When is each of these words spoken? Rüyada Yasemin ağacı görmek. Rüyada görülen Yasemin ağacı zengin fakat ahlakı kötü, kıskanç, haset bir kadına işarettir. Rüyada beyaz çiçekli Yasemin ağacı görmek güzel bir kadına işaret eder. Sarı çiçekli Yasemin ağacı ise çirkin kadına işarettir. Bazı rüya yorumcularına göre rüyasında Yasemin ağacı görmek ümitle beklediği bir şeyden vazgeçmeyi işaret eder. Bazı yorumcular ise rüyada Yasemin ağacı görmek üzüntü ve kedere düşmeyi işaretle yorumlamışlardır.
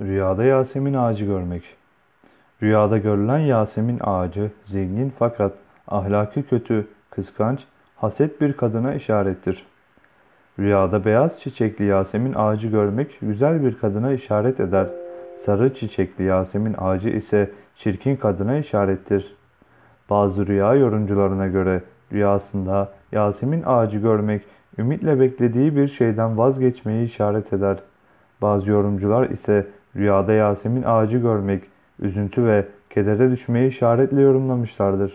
Rüyada 0.00 0.44
Yasemin 0.44 0.94
ağacı 0.94 1.24
görmek. 1.24 1.62
Rüyada 2.62 2.98
görülen 2.98 3.38
Yasemin 3.38 3.98
ağacı 4.00 4.50
zengin 4.64 5.12
fakat 5.18 5.52
ahlakı 5.88 6.42
kötü, 6.42 6.86
kıskanç, 7.10 7.64
haset 7.96 8.40
bir 8.40 8.52
kadına 8.52 8.94
işarettir. 8.94 9.66
Rüyada 10.58 11.04
beyaz 11.04 11.40
çiçekli 11.40 11.84
Yasemin 11.84 12.34
ağacı 12.34 12.68
görmek 12.68 13.18
güzel 13.22 13.64
bir 13.64 13.78
kadına 13.78 14.12
işaret 14.12 14.60
eder. 14.60 14.86
Sarı 15.38 15.74
çiçekli 15.74 16.24
Yasemin 16.24 16.74
ağacı 16.78 17.08
ise 17.08 17.50
çirkin 17.76 18.16
kadına 18.16 18.56
işarettir. 18.58 19.36
Bazı 20.10 20.46
rüya 20.46 20.74
yorumcularına 20.74 21.46
göre 21.46 21.82
rüyasında 22.12 22.92
Yasemin 23.12 23.62
ağacı 23.66 23.98
görmek 23.98 24.42
ümitle 24.78 25.20
beklediği 25.20 25.76
bir 25.76 25.88
şeyden 25.88 26.38
vazgeçmeyi 26.38 27.04
işaret 27.04 27.52
eder. 27.52 27.78
Bazı 28.42 28.70
yorumcular 28.70 29.30
ise 29.30 29.66
rüyada 29.96 30.32
Yasemin 30.32 30.82
ağacı 30.82 31.18
görmek 31.18 31.62
üzüntü 32.00 32.46
ve 32.46 32.64
kedere 32.90 33.30
düşmeyi 33.30 33.68
işaretle 33.68 34.20
yorumlamışlardır. 34.20 35.12